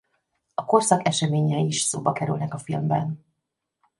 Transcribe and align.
A 0.55 0.65
korszak 0.65 1.07
eseményei 1.07 1.65
is 1.65 1.81
szóba 1.81 2.11
kerülnek 2.11 2.53
a 2.53 2.57
filmben. 2.57 3.25